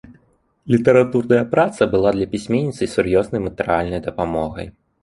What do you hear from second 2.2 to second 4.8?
пісьменніцы сур'ёзнай матэрыяльнай дапамогай.